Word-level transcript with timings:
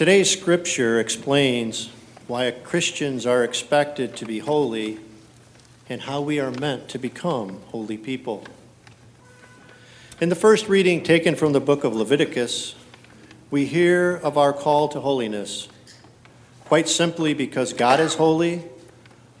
Today's 0.00 0.30
scripture 0.30 0.98
explains 0.98 1.90
why 2.26 2.50
Christians 2.52 3.26
are 3.26 3.44
expected 3.44 4.16
to 4.16 4.24
be 4.24 4.38
holy 4.38 4.98
and 5.90 6.00
how 6.00 6.22
we 6.22 6.40
are 6.40 6.52
meant 6.52 6.88
to 6.88 6.98
become 6.98 7.60
holy 7.66 7.98
people. 7.98 8.42
In 10.18 10.30
the 10.30 10.34
first 10.34 10.70
reading 10.70 11.02
taken 11.02 11.34
from 11.34 11.52
the 11.52 11.60
book 11.60 11.84
of 11.84 11.94
Leviticus, 11.94 12.76
we 13.50 13.66
hear 13.66 14.16
of 14.16 14.38
our 14.38 14.54
call 14.54 14.88
to 14.88 15.00
holiness. 15.00 15.68
Quite 16.64 16.88
simply, 16.88 17.34
because 17.34 17.74
God 17.74 18.00
is 18.00 18.14
holy, 18.14 18.62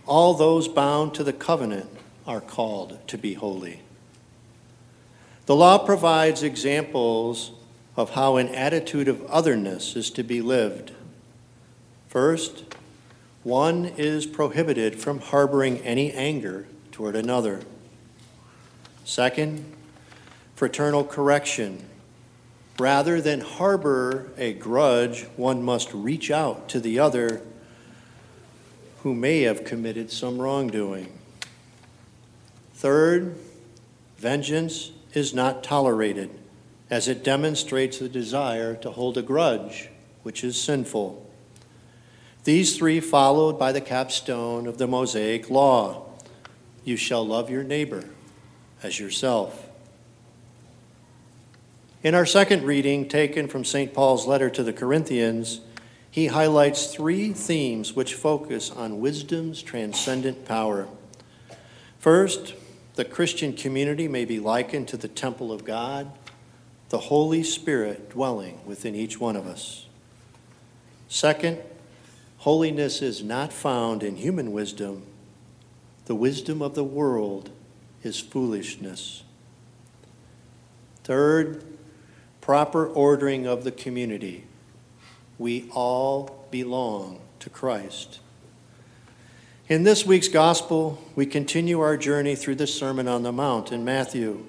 all 0.04 0.34
those 0.34 0.68
bound 0.68 1.14
to 1.14 1.24
the 1.24 1.32
covenant 1.32 1.88
are 2.26 2.42
called 2.42 2.98
to 3.08 3.16
be 3.16 3.32
holy. 3.32 3.80
The 5.46 5.56
law 5.56 5.78
provides 5.78 6.42
examples 6.42 7.52
of 7.96 8.10
how 8.10 8.36
an 8.36 8.48
attitude 8.48 9.08
of 9.08 9.24
otherness 9.26 9.96
is 9.96 10.10
to 10.10 10.22
be 10.22 10.40
lived. 10.40 10.92
First, 12.08 12.64
one 13.42 13.86
is 13.96 14.26
prohibited 14.26 15.00
from 15.00 15.20
harboring 15.20 15.78
any 15.78 16.12
anger 16.12 16.66
toward 16.92 17.16
another. 17.16 17.60
Second, 19.04 19.64
fraternal 20.54 21.04
correction. 21.04 21.84
Rather 22.78 23.20
than 23.20 23.40
harbor 23.40 24.30
a 24.36 24.52
grudge, 24.52 25.24
one 25.36 25.62
must 25.62 25.92
reach 25.92 26.30
out 26.30 26.68
to 26.68 26.80
the 26.80 26.98
other 26.98 27.42
who 29.02 29.14
may 29.14 29.42
have 29.42 29.64
committed 29.64 30.10
some 30.10 30.38
wrongdoing. 30.38 31.10
Third, 32.74 33.36
vengeance 34.18 34.92
is 35.14 35.34
not 35.34 35.64
tolerated, 35.64 36.30
as 36.90 37.06
it 37.06 37.24
demonstrates 37.24 37.98
the 37.98 38.08
desire 38.08 38.74
to 38.74 38.90
hold 38.90 39.16
a 39.16 39.22
grudge, 39.22 39.88
which 40.22 40.42
is 40.42 40.60
sinful. 40.60 41.26
These 42.44 42.76
three 42.76 43.00
followed 43.00 43.58
by 43.58 43.72
the 43.72 43.80
capstone 43.80 44.66
of 44.66 44.78
the 44.78 44.88
Mosaic 44.88 45.48
Law 45.48 46.06
you 46.84 46.96
shall 46.96 47.26
love 47.26 47.50
your 47.50 47.62
neighbor 47.62 48.04
as 48.82 48.98
yourself. 48.98 49.68
In 52.02 52.14
our 52.14 52.24
second 52.24 52.64
reading, 52.64 53.08
taken 53.08 53.46
from 53.46 53.64
St. 53.64 53.92
Paul's 53.92 54.26
letter 54.26 54.48
to 54.48 54.62
the 54.62 54.72
Corinthians, 54.72 55.60
he 56.10 56.28
highlights 56.28 56.86
three 56.86 57.32
themes 57.32 57.94
which 57.94 58.14
focus 58.14 58.70
on 58.70 59.00
wisdom's 59.00 59.62
transcendent 59.62 60.46
power. 60.46 60.88
First, 61.98 62.54
the 62.94 63.04
Christian 63.04 63.52
community 63.52 64.08
may 64.08 64.24
be 64.24 64.40
likened 64.40 64.88
to 64.88 64.96
the 64.96 65.08
temple 65.08 65.52
of 65.52 65.64
God, 65.64 66.10
the 66.90 66.98
Holy 66.98 67.42
Spirit 67.42 68.10
dwelling 68.10 68.60
within 68.66 68.94
each 68.94 69.18
one 69.18 69.36
of 69.36 69.46
us. 69.46 69.86
Second, 71.08 71.58
holiness 72.38 73.00
is 73.00 73.22
not 73.22 73.52
found 73.52 74.02
in 74.02 74.16
human 74.16 74.52
wisdom. 74.52 75.04
The 76.06 76.16
wisdom 76.16 76.60
of 76.60 76.74
the 76.74 76.84
world 76.84 77.50
is 78.02 78.18
foolishness. 78.18 79.22
Third, 81.04 81.64
proper 82.40 82.86
ordering 82.86 83.46
of 83.46 83.62
the 83.62 83.72
community. 83.72 84.44
We 85.38 85.70
all 85.70 86.46
belong 86.50 87.20
to 87.38 87.50
Christ. 87.50 88.18
In 89.68 89.84
this 89.84 90.04
week's 90.04 90.28
gospel, 90.28 90.98
we 91.14 91.24
continue 91.24 91.80
our 91.80 91.96
journey 91.96 92.34
through 92.34 92.56
the 92.56 92.66
Sermon 92.66 93.06
on 93.06 93.22
the 93.22 93.30
Mount 93.30 93.70
in 93.70 93.84
Matthew. 93.84 94.44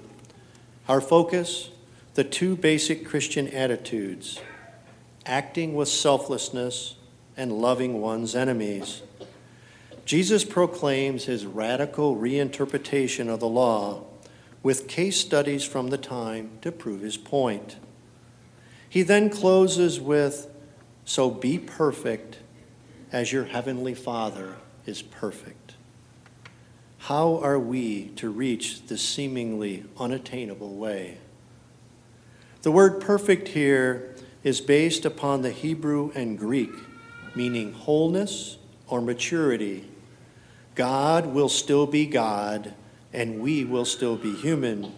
Our 0.89 0.99
focus 0.99 1.69
the 2.13 2.23
two 2.23 2.55
basic 2.55 3.05
Christian 3.05 3.47
attitudes 3.47 4.41
acting 5.25 5.75
with 5.75 5.87
selflessness 5.87 6.95
and 7.37 7.51
loving 7.53 8.01
one's 8.01 8.35
enemies. 8.35 9.01
Jesus 10.03 10.43
proclaims 10.43 11.25
his 11.25 11.45
radical 11.45 12.17
reinterpretation 12.17 13.29
of 13.29 13.39
the 13.39 13.47
law 13.47 14.03
with 14.61 14.87
case 14.87 15.19
studies 15.19 15.63
from 15.63 15.87
the 15.87 15.97
time 15.97 16.51
to 16.61 16.71
prove 16.71 17.01
his 17.01 17.17
point. 17.17 17.77
He 18.89 19.03
then 19.03 19.29
closes 19.29 19.99
with, 19.99 20.47
So 21.05 21.31
be 21.31 21.57
perfect 21.57 22.39
as 23.11 23.31
your 23.31 23.45
heavenly 23.45 23.93
Father 23.93 24.55
is 24.85 25.01
perfect. 25.01 25.75
How 26.97 27.37
are 27.37 27.59
we 27.59 28.09
to 28.17 28.29
reach 28.29 28.87
this 28.87 29.01
seemingly 29.01 29.85
unattainable 29.97 30.75
way? 30.75 31.17
The 32.61 32.71
word 32.71 33.01
perfect 33.01 33.49
here 33.49 34.15
is 34.43 34.61
based 34.61 35.05
upon 35.05 35.41
the 35.41 35.51
Hebrew 35.51 36.11
and 36.15 36.37
Greek, 36.37 36.71
meaning 37.35 37.73
wholeness 37.73 38.57
or 38.87 39.01
maturity. 39.01 39.87
God 40.75 41.27
will 41.27 41.49
still 41.49 41.87
be 41.87 42.05
God, 42.05 42.73
and 43.13 43.41
we 43.41 43.65
will 43.65 43.85
still 43.85 44.15
be 44.15 44.35
human. 44.35 44.93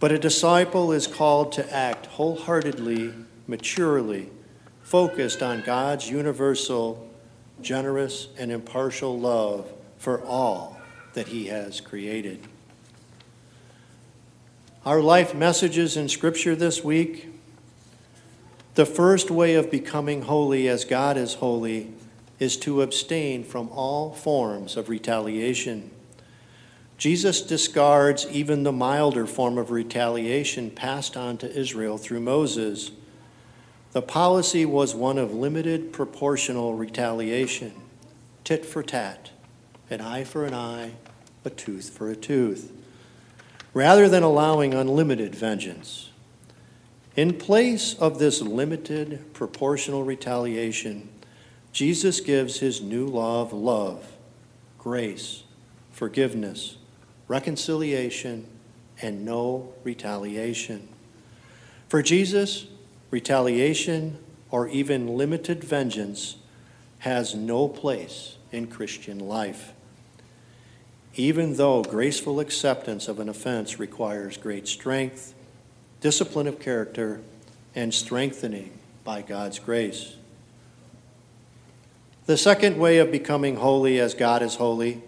But 0.00 0.12
a 0.12 0.18
disciple 0.18 0.92
is 0.92 1.06
called 1.06 1.52
to 1.52 1.74
act 1.74 2.06
wholeheartedly, 2.06 3.14
maturely, 3.46 4.30
focused 4.82 5.42
on 5.42 5.62
God's 5.62 6.10
universal 6.10 7.10
generous, 7.60 8.28
and 8.38 8.50
impartial 8.50 9.18
love 9.18 9.72
for 9.98 10.22
all 10.22 10.78
that 11.14 11.28
He 11.28 11.46
has 11.46 11.80
created. 11.80 12.46
Our 14.84 15.00
life 15.00 15.34
messages 15.34 15.96
in 15.96 16.10
Scripture 16.10 16.54
this 16.54 16.84
week. 16.84 17.30
The 18.74 18.84
first 18.84 19.30
way 19.30 19.54
of 19.54 19.70
becoming 19.70 20.20
holy 20.22 20.68
as 20.68 20.84
God 20.84 21.16
is 21.16 21.34
holy 21.34 21.94
is 22.38 22.58
to 22.58 22.82
abstain 22.82 23.44
from 23.44 23.70
all 23.70 24.12
forms 24.12 24.76
of 24.76 24.90
retaliation. 24.90 25.90
Jesus 26.98 27.40
discards 27.40 28.26
even 28.26 28.62
the 28.62 28.72
milder 28.72 29.26
form 29.26 29.56
of 29.56 29.70
retaliation 29.70 30.70
passed 30.70 31.16
on 31.16 31.38
to 31.38 31.50
Israel 31.50 31.96
through 31.96 32.20
Moses. 32.20 32.90
The 33.92 34.02
policy 34.02 34.66
was 34.66 34.94
one 34.94 35.16
of 35.16 35.32
limited 35.32 35.94
proportional 35.94 36.74
retaliation, 36.74 37.72
tit 38.44 38.66
for 38.66 38.82
tat, 38.82 39.30
an 39.88 40.02
eye 40.02 40.24
for 40.24 40.44
an 40.44 40.52
eye, 40.52 40.90
a 41.42 41.48
tooth 41.48 41.88
for 41.88 42.10
a 42.10 42.16
tooth, 42.16 42.70
rather 43.74 44.08
than 44.08 44.22
allowing 44.22 44.72
unlimited 44.72 45.34
vengeance. 45.34 46.10
In 47.16 47.34
place 47.34 47.94
of 47.94 48.18
this 48.18 48.40
limited 48.40 49.34
proportional 49.34 50.04
retaliation, 50.04 51.08
Jesus 51.72 52.20
gives 52.20 52.60
his 52.60 52.80
new 52.80 53.06
law 53.06 53.42
of 53.42 53.52
love, 53.52 54.12
grace, 54.78 55.42
forgiveness, 55.90 56.76
reconciliation, 57.28 58.46
and 59.02 59.24
no 59.24 59.74
retaliation. 59.82 60.88
For 61.88 62.00
Jesus, 62.02 62.66
retaliation, 63.10 64.18
or 64.50 64.68
even 64.68 65.16
limited 65.16 65.64
vengeance 65.64 66.36
has 67.00 67.34
no 67.34 67.68
place 67.68 68.36
in 68.52 68.68
Christian 68.68 69.18
life. 69.18 69.72
Even 71.16 71.54
though 71.56 71.82
graceful 71.82 72.40
acceptance 72.40 73.06
of 73.06 73.20
an 73.20 73.28
offense 73.28 73.78
requires 73.78 74.36
great 74.36 74.66
strength, 74.66 75.34
discipline 76.00 76.46
of 76.46 76.58
character, 76.58 77.20
and 77.74 77.94
strengthening 77.94 78.72
by 79.04 79.22
God's 79.22 79.58
grace. 79.58 80.16
The 82.26 82.36
second 82.36 82.78
way 82.78 82.98
of 82.98 83.12
becoming 83.12 83.56
holy 83.56 84.00
as 84.00 84.14
God 84.14 84.42
is 84.42 84.56
holy 84.56 85.02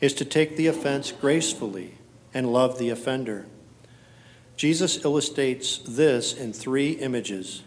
is 0.00 0.12
to 0.14 0.24
take 0.24 0.56
the 0.56 0.66
offense 0.66 1.12
gracefully 1.12 1.94
and 2.34 2.52
love 2.52 2.78
the 2.78 2.90
offender. 2.90 3.46
Jesus 4.56 5.04
illustrates 5.04 5.78
this 5.78 6.34
in 6.34 6.52
three 6.52 6.92
images 6.92 7.62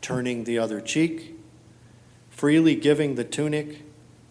turning 0.00 0.44
the 0.44 0.58
other 0.58 0.80
cheek, 0.80 1.36
freely 2.28 2.74
giving 2.74 3.14
the 3.14 3.24
tunic 3.24 3.82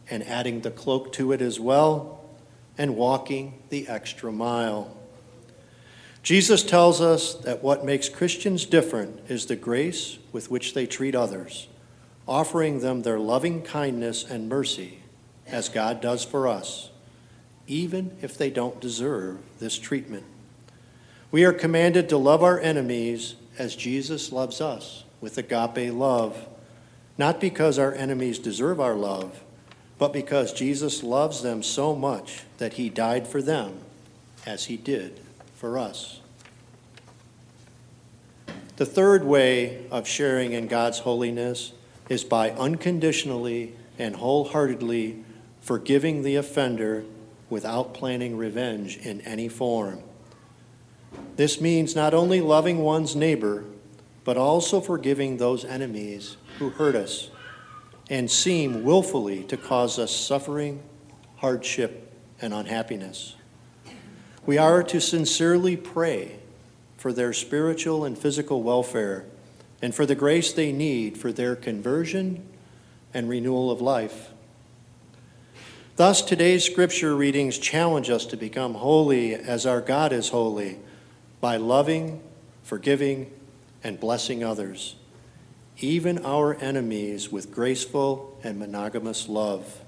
and 0.10 0.24
adding 0.24 0.62
the 0.62 0.72
cloak 0.72 1.12
to 1.14 1.32
it 1.32 1.42
as 1.42 1.60
well, 1.60 2.17
and 2.78 2.96
walking 2.96 3.62
the 3.70 3.88
extra 3.88 4.32
mile. 4.32 4.96
Jesus 6.24 6.62
tells 6.62 7.00
us 7.00 7.36
that 7.36 7.64
what 7.64 7.86
makes 7.86 8.10
Christians 8.10 8.66
different 8.66 9.22
is 9.30 9.46
the 9.46 9.56
grace 9.56 10.18
with 10.32 10.52
which 10.52 10.74
they 10.74 10.86
treat 10.86 11.16
others, 11.16 11.68
offering 12.28 12.82
them 12.82 13.02
their 13.02 13.20
loving 13.20 13.62
kindness 13.62 14.24
and 14.24 14.50
mercy 14.50 15.00
as 15.48 15.70
God 15.70 16.02
does 16.02 16.26
for 16.26 16.48
us, 16.48 16.90
even 17.66 18.16
if 18.22 18.38
they 18.38 18.50
don't 18.50 18.82
deserve 18.82 19.38
this 19.60 19.80
treatment. 19.80 20.26
We 21.32 21.46
are 21.46 21.54
commanded 21.54 22.10
to 22.10 22.18
love 22.18 22.44
our 22.44 22.60
enemies 22.60 23.36
as 23.58 23.76
Jesus 23.76 24.32
loves 24.32 24.62
us 24.62 25.04
with 25.22 25.38
agape 25.38 25.94
love, 25.94 26.48
not 27.18 27.40
because 27.40 27.80
our 27.80 27.94
enemies 27.94 28.40
deserve 28.40 28.80
our 28.80 28.96
love, 28.96 29.44
but 29.98 30.14
because 30.14 30.54
Jesus 30.54 31.04
loves 31.04 31.42
them 31.42 31.64
so 31.64 31.96
much 31.96 32.44
that 32.58 32.74
he 32.74 32.90
died 32.90 33.28
for 33.28 33.42
them 33.42 33.80
as 34.46 34.66
he 34.66 34.78
did 34.78 35.20
for 35.56 35.78
us. 35.78 36.22
The 38.78 38.86
third 38.86 39.24
way 39.24 39.88
of 39.90 40.08
sharing 40.08 40.54
in 40.54 40.68
God's 40.68 41.00
holiness 41.00 41.74
is 42.10 42.24
by 42.24 42.52
unconditionally 42.52 43.74
and 43.98 44.16
wholeheartedly 44.16 45.24
forgiving 45.62 46.22
the 46.22 46.36
offender 46.36 47.04
without 47.50 47.94
planning 47.94 48.38
revenge 48.38 48.98
in 48.98 49.22
any 49.22 49.50
form. 49.50 50.02
This 51.38 51.60
means 51.60 51.96
not 51.96 52.14
only 52.14 52.40
loving 52.40 52.80
one's 52.80 53.16
neighbor, 53.16 53.64
but 54.24 54.38
also 54.38 54.80
forgiving 54.80 55.38
those 55.38 55.66
enemies 55.66 56.38
who 56.60 56.70
hurt 56.70 56.96
us 56.96 57.30
and 58.10 58.30
seem 58.30 58.84
willfully 58.84 59.44
to 59.44 59.58
cause 59.58 60.00
us 60.00 60.16
suffering, 60.16 60.82
hardship, 61.38 62.14
and 62.42 62.54
unhappiness. 62.54 63.36
We 64.46 64.58
are 64.58 64.82
to 64.84 65.02
sincerely 65.02 65.76
pray 65.76 66.40
for 66.98 67.12
their 67.12 67.34
spiritual 67.34 68.06
and 68.06 68.18
physical 68.18 68.64
welfare 68.64 69.26
and 69.82 69.94
for 69.94 70.06
the 70.06 70.16
grace 70.16 70.54
they 70.54 70.72
need 70.72 71.18
for 71.18 71.32
their 71.32 71.56
conversion 71.56 72.44
and 73.14 73.30
renewal 73.30 73.70
of 73.70 73.82
life. 73.82 74.32
Thus, 75.98 76.22
today's 76.22 76.64
scripture 76.64 77.16
readings 77.16 77.58
challenge 77.58 78.10
us 78.10 78.26
to 78.28 78.38
become 78.38 78.76
holy 78.76 79.34
as 79.34 79.66
our 79.66 79.82
God 79.82 80.14
is 80.14 80.30
holy 80.30 80.78
by 81.42 81.58
loving, 81.58 82.22
forgiving, 82.64 83.32
and 83.84 84.00
blessing 84.00 84.44
others, 84.44 84.96
even 85.80 86.26
our 86.26 86.56
enemies, 86.56 87.32
with 87.32 87.52
graceful 87.52 88.38
and 88.44 88.58
monogamous 88.58 89.30
love. 89.30 89.82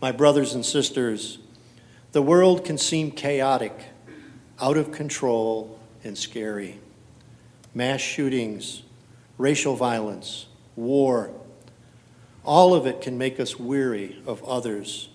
My 0.00 0.12
brothers 0.12 0.54
and 0.54 0.64
sisters, 0.64 1.38
the 2.12 2.22
world 2.22 2.64
can 2.64 2.78
seem 2.78 3.10
chaotic, 3.10 3.72
out 4.60 4.76
of 4.76 4.92
control, 4.92 5.78
and 6.04 6.16
scary. 6.16 6.78
Mass 7.74 8.00
shootings, 8.00 8.82
racial 9.38 9.74
violence, 9.76 10.46
war, 10.76 11.32
all 12.44 12.74
of 12.74 12.86
it 12.86 13.00
can 13.00 13.16
make 13.16 13.40
us 13.40 13.58
weary 13.58 14.20
of 14.26 14.42
others. 14.44 15.08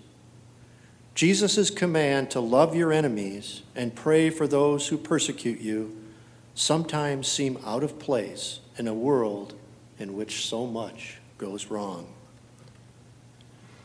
Jesus' 1.14 1.70
command 1.70 2.30
to 2.30 2.40
love 2.40 2.74
your 2.74 2.92
enemies 2.92 3.62
and 3.74 3.94
pray 3.94 4.30
for 4.30 4.46
those 4.46 4.88
who 4.88 4.96
persecute 4.96 5.60
you 5.60 5.96
sometimes 6.58 7.28
seem 7.28 7.56
out 7.64 7.84
of 7.84 8.00
place 8.00 8.58
in 8.76 8.88
a 8.88 8.92
world 8.92 9.54
in 9.96 10.16
which 10.16 10.44
so 10.44 10.66
much 10.66 11.18
goes 11.38 11.66
wrong. 11.66 12.04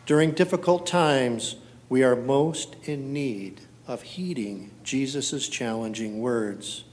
During 0.08 0.32
difficult 0.32 0.88
times, 0.88 1.58
we 1.88 2.04
are 2.04 2.16
most 2.16 2.76
in 2.84 3.14
need 3.14 3.62
of 3.88 4.02
heeding 4.02 4.72
Jesus' 4.84 5.48
challenging 5.48 6.20
words. 6.20 6.84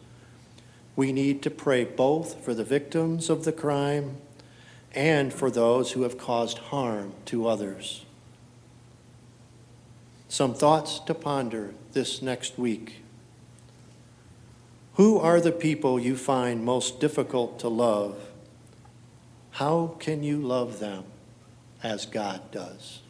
We 0.96 1.12
need 1.12 1.40
to 1.44 1.50
pray 1.50 1.84
both 1.84 2.44
for 2.44 2.52
the 2.52 2.62
victims 2.62 3.30
of 3.30 3.44
the 3.44 3.52
crime 3.52 4.18
and 4.94 5.32
for 5.32 5.50
those 5.50 5.92
who 5.92 6.02
have 6.02 6.18
caused 6.18 6.58
harm 6.58 7.14
to 7.24 7.48
others. 7.48 8.04
Some 10.28 10.52
thoughts 10.52 10.98
to 11.00 11.14
ponder 11.14 11.72
this 11.92 12.20
next 12.20 12.58
week. 12.58 13.02
Who 15.00 15.18
are 15.18 15.40
the 15.40 15.50
people 15.50 15.98
you 15.98 16.14
find 16.14 16.62
most 16.62 17.00
difficult 17.00 17.58
to 17.60 17.68
love? 17.68 18.20
How 19.52 19.96
can 19.98 20.22
you 20.22 20.36
love 20.36 20.78
them 20.78 21.04
as 21.82 22.04
God 22.04 22.50
does? 22.50 23.00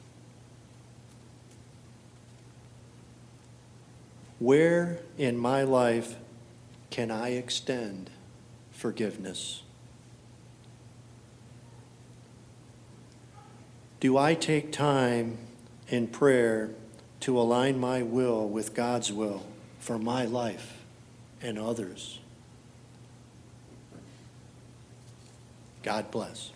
Where 4.38 5.00
in 5.18 5.36
my 5.36 5.64
life 5.64 6.14
can 6.90 7.10
I 7.10 7.30
extend 7.30 8.10
forgiveness? 8.70 9.64
Do 13.98 14.16
I 14.16 14.34
take 14.34 14.70
time 14.70 15.38
in 15.88 16.06
prayer 16.06 16.70
to 17.18 17.36
align 17.36 17.80
my 17.80 18.04
will 18.04 18.48
with 18.48 18.74
God's 18.76 19.12
will 19.12 19.44
for 19.80 19.98
my 19.98 20.24
life 20.24 20.79
and 21.42 21.58
others? 21.58 22.18
God 25.82 26.10
bless. 26.10 26.50